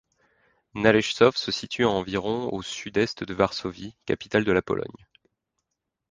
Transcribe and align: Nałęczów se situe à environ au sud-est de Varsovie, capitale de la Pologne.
Nałęczów 0.75 1.37
se 1.37 1.51
situe 1.51 1.83
à 1.85 1.93
environ 1.99 2.49
au 2.51 2.63
sud-est 2.63 3.23
de 3.23 3.35
Varsovie, 3.35 3.91
capitale 4.07 4.43
de 4.43 4.51
la 4.51 4.63
Pologne. 4.63 5.05